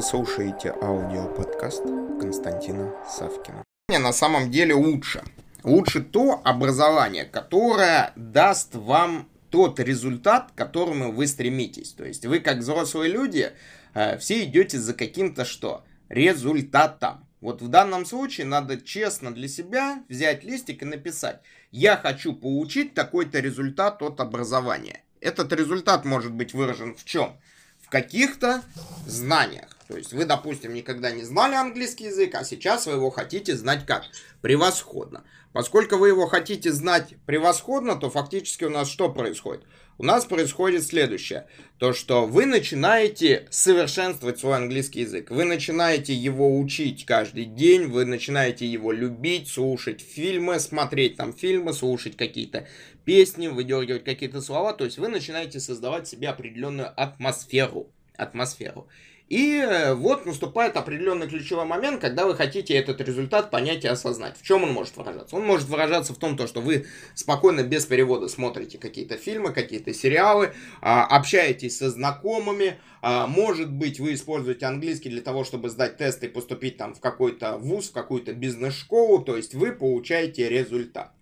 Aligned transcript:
Вы 0.00 0.06
слушаете 0.06 0.70
аудиоподкаст 0.80 1.82
Константина 2.18 2.90
Савкина. 3.06 3.62
На 3.90 4.14
самом 4.14 4.50
деле 4.50 4.72
лучше. 4.72 5.22
Лучше 5.62 6.00
то 6.00 6.40
образование, 6.42 7.26
которое 7.26 8.14
даст 8.16 8.74
вам 8.74 9.28
тот 9.50 9.78
результат, 9.78 10.52
к 10.52 10.54
которому 10.54 11.12
вы 11.12 11.26
стремитесь. 11.26 11.92
То 11.92 12.06
есть 12.06 12.24
вы, 12.24 12.40
как 12.40 12.60
взрослые 12.60 13.12
люди, 13.12 13.52
э, 13.92 14.16
все 14.16 14.42
идете 14.44 14.78
за 14.78 14.94
каким-то 14.94 15.44
что? 15.44 15.84
Результатом. 16.08 17.28
Вот 17.42 17.60
в 17.60 17.68
данном 17.68 18.06
случае 18.06 18.46
надо 18.46 18.80
честно 18.80 19.34
для 19.34 19.48
себя 19.48 20.02
взять 20.08 20.44
листик 20.44 20.80
и 20.80 20.86
написать, 20.86 21.42
я 21.72 21.98
хочу 21.98 22.32
получить 22.32 22.94
такой-то 22.94 23.38
результат 23.40 24.00
от 24.00 24.20
образования. 24.20 25.02
Этот 25.20 25.52
результат 25.52 26.06
может 26.06 26.32
быть 26.32 26.54
выражен 26.54 26.94
в 26.94 27.04
чем? 27.04 27.38
В 27.82 27.90
каких-то 27.90 28.62
знаниях. 29.06 29.76
То 29.90 29.96
есть 29.96 30.12
вы, 30.12 30.24
допустим, 30.24 30.72
никогда 30.72 31.10
не 31.10 31.24
знали 31.24 31.56
английский 31.56 32.04
язык, 32.04 32.36
а 32.36 32.44
сейчас 32.44 32.86
вы 32.86 32.92
его 32.92 33.10
хотите 33.10 33.56
знать 33.56 33.84
как? 33.86 34.04
Превосходно. 34.40 35.24
Поскольку 35.52 35.96
вы 35.96 36.08
его 36.08 36.28
хотите 36.28 36.70
знать 36.70 37.14
превосходно, 37.26 37.96
то 37.96 38.08
фактически 38.08 38.62
у 38.62 38.70
нас 38.70 38.88
что 38.88 39.10
происходит? 39.10 39.64
У 39.98 40.04
нас 40.04 40.26
происходит 40.26 40.84
следующее. 40.84 41.48
То, 41.78 41.92
что 41.92 42.24
вы 42.24 42.46
начинаете 42.46 43.48
совершенствовать 43.50 44.38
свой 44.38 44.58
английский 44.58 45.00
язык. 45.00 45.32
Вы 45.32 45.44
начинаете 45.44 46.14
его 46.14 46.56
учить 46.56 47.04
каждый 47.04 47.46
день, 47.46 47.86
вы 47.88 48.04
начинаете 48.04 48.66
его 48.66 48.92
любить, 48.92 49.48
слушать 49.48 50.00
фильмы, 50.00 50.60
смотреть 50.60 51.16
там 51.16 51.32
фильмы, 51.32 51.72
слушать 51.72 52.16
какие-то 52.16 52.68
песни, 53.04 53.48
выдергивать 53.48 54.04
какие-то 54.04 54.40
слова. 54.40 54.72
То 54.72 54.84
есть 54.84 54.98
вы 54.98 55.08
начинаете 55.08 55.58
создавать 55.58 56.06
себе 56.06 56.28
определенную 56.28 56.92
атмосферу. 56.96 57.90
Атмосферу. 58.16 58.86
И 59.30 59.58
э, 59.58 59.94
вот 59.94 60.26
наступает 60.26 60.76
определенный 60.76 61.28
ключевой 61.28 61.64
момент, 61.64 62.00
когда 62.00 62.26
вы 62.26 62.34
хотите 62.34 62.74
этот 62.74 63.00
результат 63.00 63.52
понять 63.52 63.84
и 63.84 63.88
осознать. 63.88 64.36
В 64.36 64.42
чем 64.42 64.64
он 64.64 64.72
может 64.72 64.96
выражаться? 64.96 65.36
Он 65.36 65.46
может 65.46 65.68
выражаться 65.68 66.12
в 66.12 66.18
том, 66.18 66.36
то, 66.36 66.48
что 66.48 66.60
вы 66.60 66.86
спокойно, 67.14 67.62
без 67.62 67.86
перевода 67.86 68.26
смотрите 68.26 68.76
какие-то 68.76 69.16
фильмы, 69.16 69.52
какие-то 69.52 69.94
сериалы, 69.94 70.52
а, 70.82 71.06
общаетесь 71.06 71.78
со 71.78 71.90
знакомыми, 71.90 72.80
а, 73.02 73.28
может 73.28 73.70
быть, 73.70 74.00
вы 74.00 74.14
используете 74.14 74.66
английский 74.66 75.10
для 75.10 75.22
того, 75.22 75.44
чтобы 75.44 75.70
сдать 75.70 75.96
тест 75.96 76.24
и 76.24 76.28
поступить 76.28 76.76
там 76.76 76.92
в 76.96 76.98
какой-то 76.98 77.56
вуз, 77.56 77.90
в 77.90 77.92
какую-то 77.92 78.32
бизнес-школу, 78.32 79.22
то 79.22 79.36
есть 79.36 79.54
вы 79.54 79.70
получаете 79.70 80.48
результат. 80.48 81.12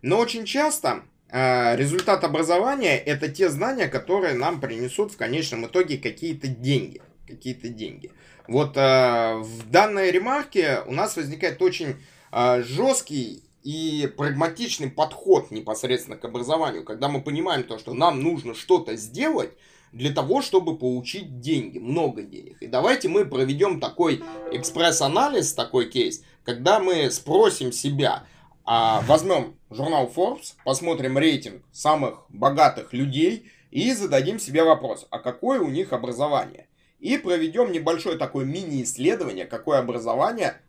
Но 0.00 0.18
очень 0.18 0.46
часто 0.46 1.02
а, 1.28 1.76
результат 1.76 2.24
образования 2.24 2.96
это 2.96 3.28
те 3.28 3.50
знания, 3.50 3.88
которые 3.88 4.32
нам 4.32 4.58
принесут 4.58 5.12
в 5.12 5.18
конечном 5.18 5.66
итоге 5.66 5.98
какие-то 5.98 6.48
деньги 6.48 7.02
какие-то 7.28 7.68
деньги. 7.68 8.10
Вот 8.46 8.76
э, 8.76 9.34
в 9.36 9.70
данной 9.70 10.10
ремарке 10.10 10.80
у 10.86 10.92
нас 10.92 11.16
возникает 11.16 11.60
очень 11.62 11.96
э, 12.32 12.62
жесткий 12.62 13.42
и 13.62 14.10
прагматичный 14.16 14.90
подход 14.90 15.50
непосредственно 15.50 16.16
к 16.16 16.24
образованию, 16.24 16.84
когда 16.84 17.08
мы 17.08 17.20
понимаем 17.20 17.64
то, 17.64 17.78
что 17.78 17.92
нам 17.92 18.22
нужно 18.22 18.54
что-то 18.54 18.96
сделать 18.96 19.50
для 19.92 20.12
того, 20.12 20.42
чтобы 20.42 20.76
получить 20.76 21.40
деньги, 21.40 21.78
много 21.78 22.22
денег. 22.22 22.56
И 22.60 22.66
давайте 22.66 23.08
мы 23.08 23.24
проведем 23.24 23.80
такой 23.80 24.22
экспресс-анализ, 24.52 25.52
такой 25.54 25.90
кейс, 25.90 26.22
когда 26.44 26.80
мы 26.80 27.10
спросим 27.10 27.72
себя, 27.72 28.24
а, 28.64 29.02
возьмем 29.02 29.54
журнал 29.70 30.10
Forbes, 30.14 30.54
посмотрим 30.64 31.18
рейтинг 31.18 31.62
самых 31.72 32.24
богатых 32.28 32.92
людей 32.92 33.50
и 33.70 33.92
зададим 33.92 34.38
себе 34.38 34.62
вопрос, 34.62 35.06
а 35.10 35.18
какое 35.18 35.60
у 35.60 35.68
них 35.68 35.92
образование? 35.92 36.67
И 36.98 37.16
проведем 37.16 37.72
небольшое 37.72 38.18
такое 38.18 38.44
мини-исследование, 38.44 39.46
какое 39.46 39.78
образование 39.78 40.60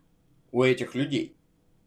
у 0.52 0.64
этих 0.64 0.96
людей. 0.96 1.36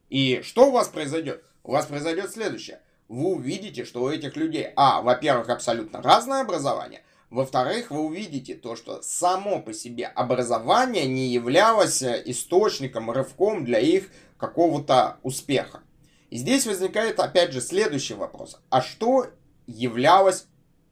И 0.09 0.41
что 0.43 0.69
у 0.69 0.73
вас 0.73 0.89
произойдет? 0.89 1.45
У 1.63 1.73
вас 1.73 1.87
произойдет 1.87 2.31
следующее. 2.31 2.81
Вы 3.09 3.35
увидите, 3.35 3.85
что 3.85 4.03
у 4.03 4.09
этих 4.09 4.37
людей, 4.37 4.69
а, 4.77 5.03
во-первых, 5.03 5.49
абсолютно 5.49 6.03
разное 6.03 6.43
образование, 6.43 7.03
во-вторых, 7.31 7.91
вы 7.91 8.01
увидите 8.01 8.55
то, 8.55 8.77
что 8.77 9.01
само 9.01 9.61
по 9.61 9.73
себе 9.73 10.07
образование 10.07 11.07
не 11.07 11.29
являлось 11.29 12.03
источником, 12.03 13.11
рывком 13.11 13.65
для 13.65 13.79
их 13.79 14.11
какого-то 14.37 15.19
успеха. 15.23 15.81
И 16.29 16.37
здесь 16.37 16.67
возникает 16.67 17.21
опять 17.21 17.53
же 17.53 17.61
следующий 17.61 18.15
вопрос. 18.15 18.61
А 18.69 18.83
что 18.83 19.29
являлось 19.67 20.47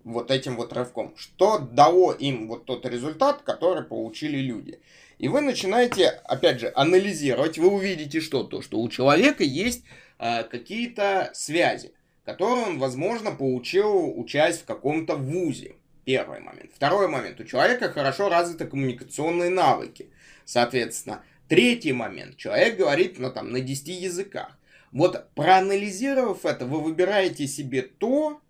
вот 0.05 0.31
этим 0.31 0.57
вот 0.57 0.73
рывком. 0.73 1.15
Что 1.17 1.59
дало 1.59 2.13
им 2.13 2.49
вот 2.49 2.65
тот 2.65 2.87
результат, 2.87 3.43
который 3.43 3.85
получили 3.85 4.39
люди. 4.39 4.81
И 5.19 5.29
вы 5.29 5.43
начинаете, 5.43 6.09
опять 6.25 6.61
же, 6.61 6.73
анализировать, 6.75 7.59
вы 7.59 7.69
увидите 7.69 8.21
что? 8.21 8.43
То, 8.43 8.63
что 8.63 8.81
у 8.81 8.89
человека 8.89 9.45
есть 9.45 9.85
э, 10.19 10.45
какие-то 10.45 11.31
связи, 11.35 11.93
которые 12.25 12.65
он, 12.65 12.79
возможно, 12.79 13.31
получил, 13.31 14.19
учась 14.19 14.59
в 14.59 14.65
каком-то 14.65 15.17
вузе. 15.17 15.75
Первый 16.05 16.41
момент. 16.41 16.71
Второй 16.75 17.09
момент. 17.09 17.39
У 17.39 17.45
человека 17.45 17.93
хорошо 17.93 18.31
развиты 18.31 18.67
коммуникационные 18.67 19.51
навыки. 19.51 20.09
Соответственно, 20.47 21.23
третий 21.49 21.93
момент. 21.93 22.39
Человек 22.39 22.79
говорит 22.79 23.19
ну, 23.19 23.31
там, 23.31 23.53
на 23.53 23.61
10 23.61 23.89
языках. 23.89 24.57
Вот 24.93 25.29
проанализировав 25.35 26.47
это, 26.47 26.65
вы 26.65 26.81
выбираете 26.81 27.47
себе 27.47 27.83
то, 27.83 28.41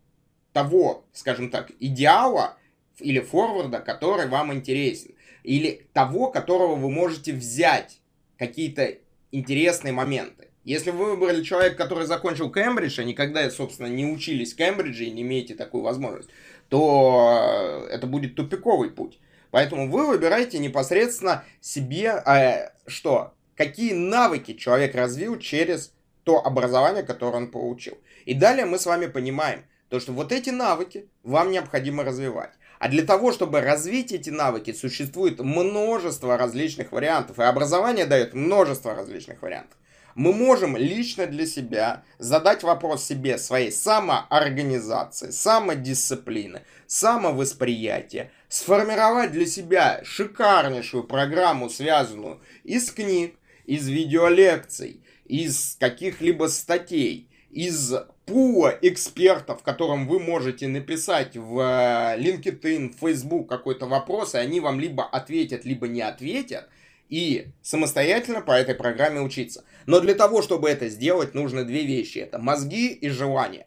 того, 0.53 1.05
скажем 1.13 1.51
так, 1.51 1.71
идеала 1.81 2.57
или 2.99 3.21
форварда, 3.21 3.81
который 3.81 4.27
вам 4.27 4.53
интересен. 4.53 5.15
Или 5.43 5.87
того, 5.93 6.31
которого 6.31 6.75
вы 6.77 6.91
можете 6.91 7.33
взять 7.33 8.01
какие-то 8.39 8.99
интересные 9.33 9.93
моменты. 9.93 10.49
Если 10.65 10.91
вы 10.91 11.17
выбрали 11.17 11.43
человека, 11.43 11.77
который 11.77 12.07
закончил 12.07 12.53
Кембридж, 12.53 13.01
а 13.01 13.05
никогда, 13.05 13.49
собственно, 13.51 13.87
не 13.87 14.05
учились 14.05 14.53
в 14.53 14.57
Кембридже 14.57 15.05
и 15.05 15.11
не 15.11 15.23
имеете 15.23 15.55
такую 15.55 15.83
возможность, 15.83 16.29
то 16.69 17.87
это 17.91 18.07
будет 18.07 18.37
тупиковый 18.37 18.91
путь. 18.91 19.19
Поэтому 19.51 19.91
вы 19.91 20.07
выбираете 20.07 20.59
непосредственно 20.59 21.45
себе, 21.61 22.23
э, 22.25 22.71
что, 22.87 23.33
какие 23.57 23.95
навыки 23.95 24.55
человек 24.55 24.95
развил 24.95 25.39
через 25.39 25.93
то 26.25 26.45
образование, 26.45 27.03
которое 27.03 27.39
он 27.39 27.51
получил. 27.51 27.99
И 28.27 28.35
далее 28.35 28.67
мы 28.67 28.79
с 28.79 28.87
вами 28.87 29.07
понимаем, 29.07 29.65
то, 29.91 29.99
что 29.99 30.13
вот 30.13 30.33
эти 30.33 30.51
навыки 30.51 31.09
вам 31.25 31.51
необходимо 31.51 32.05
развивать. 32.05 32.53
А 32.79 32.89
для 32.89 33.05
того, 33.05 33.33
чтобы 33.33 33.61
развить 33.61 34.13
эти 34.13 34.31
навыки, 34.31 34.73
существует 34.73 35.41
множество 35.41 36.39
различных 36.39 36.93
вариантов. 36.93 37.39
И 37.39 37.43
образование 37.43 38.07
дает 38.07 38.33
множество 38.33 38.95
различных 38.95 39.43
вариантов. 39.43 39.77
Мы 40.15 40.33
можем 40.33 40.77
лично 40.77 41.27
для 41.27 41.47
себя 41.47 42.05
задать 42.19 42.63
вопрос 42.63 43.05
себе 43.05 43.37
своей 43.37 43.71
самоорганизации, 43.71 45.31
самодисциплины, 45.31 46.63
самовосприятия, 46.87 48.31
сформировать 48.49 49.33
для 49.33 49.47
себя 49.47 50.01
шикарнейшую 50.05 51.05
программу, 51.05 51.69
связанную 51.69 52.41
из 52.65 52.91
книг, 52.91 53.35
из 53.67 53.89
видеолекций, 53.89 55.03
из 55.27 55.77
каких-либо 55.79 56.47
статей, 56.47 57.29
из 57.51 57.93
пула 58.31 58.79
экспертов, 58.81 59.65
которым 59.65 60.07
вы 60.07 60.21
можете 60.21 60.69
написать 60.69 61.37
в 61.37 61.59
э, 61.59 62.17
LinkedIn, 62.17 62.95
Facebook 63.01 63.49
какой-то 63.49 63.87
вопрос, 63.87 64.37
и 64.37 64.39
они 64.39 64.61
вам 64.61 64.79
либо 64.79 65.03
ответят, 65.05 65.65
либо 65.65 65.89
не 65.89 66.01
ответят, 66.01 66.69
и 67.09 67.49
самостоятельно 67.61 68.41
по 68.41 68.53
этой 68.53 68.77
программе 68.77 69.21
учиться. 69.21 69.65
Но 69.87 69.99
для 69.99 70.15
того, 70.15 70.43
чтобы 70.43 70.71
это 70.71 70.89
сделать, 70.89 71.35
нужны 71.35 71.65
две 71.65 71.85
вещи. 71.85 72.19
Это 72.19 72.39
мозги 72.39 72.93
и 72.93 73.09
желание. 73.09 73.67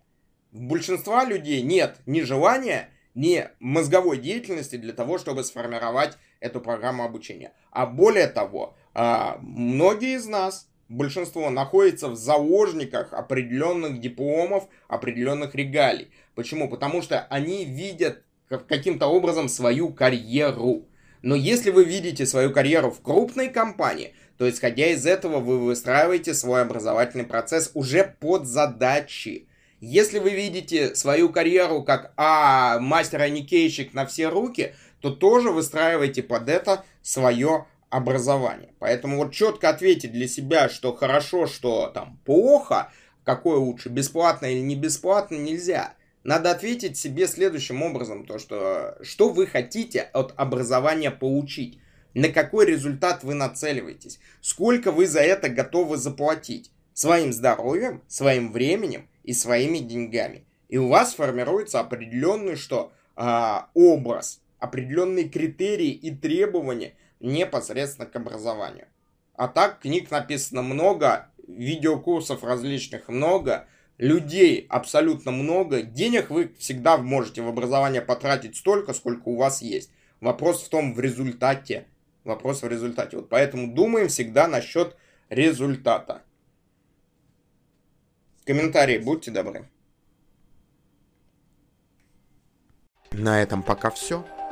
У 0.53 0.59
большинства 0.62 1.25
людей 1.25 1.62
нет 1.62 1.97
ни 2.06 2.22
желания, 2.22 2.90
ни 3.16 3.50
мозговой 3.59 4.18
деятельности 4.18 4.78
для 4.78 4.94
того, 4.94 5.18
чтобы 5.18 5.44
сформировать 5.44 6.17
эту 6.40 6.61
программу 6.61 7.03
обучения. 7.03 7.52
А 7.70 7.85
более 7.85 8.28
того, 8.28 8.78
а, 8.93 9.40
многие 9.41 10.16
из 10.16 10.26
нас 10.26 10.70
большинство 10.93 11.49
находится 11.49 12.09
в 12.09 12.16
заложниках 12.16 13.13
определенных 13.13 13.99
дипломов, 13.99 14.67
определенных 14.87 15.55
регалий. 15.55 16.11
Почему? 16.35 16.69
Потому 16.69 17.01
что 17.01 17.22
они 17.29 17.66
видят 17.66 18.23
каким-то 18.67 19.07
образом 19.07 19.49
свою 19.49 19.90
карьеру. 19.90 20.87
Но 21.22 21.35
если 21.35 21.72
вы 21.72 21.85
видите 21.85 22.25
свою 22.25 22.51
карьеру 22.51 22.91
в 22.91 23.01
крупной 23.01 23.49
компании, 23.49 24.13
то 24.37 24.49
исходя 24.49 24.87
из 24.87 25.05
этого 25.05 25.40
вы 25.40 25.59
выстраиваете 25.59 26.34
свой 26.34 26.61
образовательный 26.61 27.23
процесс 27.23 27.72
уже 27.73 28.16
под 28.19 28.45
задачи. 28.45 29.47
Если 29.79 30.19
вы 30.19 30.31
видите 30.31 30.95
свою 30.95 31.29
карьеру 31.29 31.84
как 31.84 32.13
а, 32.17 32.79
мастер 32.79 33.22
аникейщик 33.22 33.93
на 33.93 34.05
все 34.05 34.29
руки, 34.29 34.73
то 35.01 35.11
тоже 35.11 35.51
выстраивайте 35.51 36.23
под 36.23 36.49
это 36.49 36.85
свое 37.01 37.66
образования. 37.93 38.73
Поэтому 38.79 39.17
вот 39.17 39.34
четко 39.34 39.69
ответить 39.69 40.11
для 40.11 40.28
себя, 40.28 40.67
что 40.67 40.95
хорошо, 40.95 41.45
что 41.45 41.87
там 41.87 42.19
плохо, 42.25 42.91
какое 43.23 43.57
лучше, 43.57 43.90
бесплатно 43.90 44.47
или 44.47 44.61
не 44.61 44.75
бесплатно, 44.75 45.35
нельзя. 45.35 45.93
Надо 46.23 46.49
ответить 46.49 46.97
себе 46.97 47.28
следующим 47.28 47.84
образом, 47.84 48.25
то 48.25 48.40
что, 48.40 48.97
что 49.03 49.29
вы 49.29 49.45
хотите 49.45 50.01
от 50.13 50.34
образования 50.37 51.11
получить, 51.11 51.79
На 52.16 52.29
какой 52.29 52.67
результат 52.67 53.23
вы 53.23 53.34
нацеливаетесь? 53.34 54.19
Сколько 54.40 54.91
вы 54.91 55.07
за 55.07 55.22
это 55.22 55.49
готовы 55.49 55.97
заплатить? 55.97 56.72
Своим 56.93 57.34
здоровьем, 57.34 58.03
своим 58.07 58.51
временем 58.51 59.07
и 59.23 59.34
своими 59.34 59.79
деньгами. 59.79 60.45
И 60.69 60.78
у 60.78 60.90
вас 60.90 61.16
формируется 61.16 61.79
определенный 61.79 62.55
что? 62.55 62.91
А, 63.16 63.69
образ, 63.73 64.41
определенные 64.59 65.28
критерии 65.28 65.90
и 65.90 66.11
требования 66.16 66.93
непосредственно 67.23 68.08
к 68.08 68.16
образованию. 68.16 68.87
А 69.34 69.47
так 69.47 69.79
книг 69.79 70.11
написано 70.11 70.61
много, 70.61 71.29
видеокурсов 71.47 72.43
различных 72.43 73.08
много, 73.08 73.67
людей 73.97 74.67
абсолютно 74.70 75.31
много, 75.31 75.81
денег 75.81 76.29
вы 76.29 76.53
всегда 76.59 76.97
можете 76.97 77.41
в 77.41 77.47
образование 77.47 78.02
потратить 78.02 78.58
столько, 78.58 78.93
сколько 78.93 79.29
у 79.29 79.37
вас 79.37 79.61
есть. 79.61 79.91
Вопрос 80.20 80.64
в 80.64 80.70
том, 80.70 80.93
в 80.93 80.99
результате. 80.99 81.87
Вопрос 82.23 82.61
в 82.61 82.67
результате. 82.67 83.17
Вот 83.17 83.29
поэтому 83.29 83.73
думаем 83.73 84.08
всегда 84.08 84.47
насчет 84.47 84.96
результата. 85.29 86.22
Комментарии 88.46 88.97
будьте 88.97 89.31
добры. 89.31 89.69
На 93.11 93.41
этом 93.41 93.64
пока 93.64 93.90
все. 93.90 94.26